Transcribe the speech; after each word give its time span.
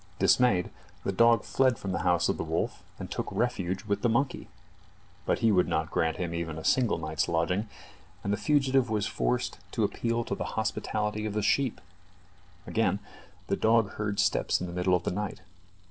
Dismayed, 0.17 0.71
the 1.03 1.11
dog 1.11 1.43
fled 1.43 1.77
from 1.77 1.91
the 1.91 1.99
house 1.99 2.27
of 2.27 2.37
the 2.37 2.43
wolf, 2.43 2.81
and 2.97 3.11
took 3.11 3.31
refuge 3.31 3.85
with 3.85 4.01
the 4.01 4.09
monkey. 4.09 4.47
But 5.27 5.37
he 5.45 5.51
would 5.51 5.67
not 5.67 5.91
grant 5.91 6.17
him 6.17 6.33
even 6.33 6.57
a 6.57 6.63
single 6.65 6.97
night's 6.97 7.27
lodging; 7.29 7.69
and 8.23 8.33
the 8.33 8.37
fugitive 8.37 8.89
was 8.89 9.05
forced 9.05 9.59
to 9.73 9.83
appeal 9.83 10.23
to 10.23 10.33
the 10.33 10.43
hospitality 10.57 11.27
of 11.27 11.33
the 11.33 11.43
sheep. 11.43 11.79
Again 12.65 12.97
the 13.45 13.55
dog 13.55 13.91
heard 13.97 14.19
steps 14.19 14.59
in 14.59 14.65
the 14.65 14.73
middle 14.73 14.95
of 14.95 15.03
the 15.03 15.11
night. 15.11 15.41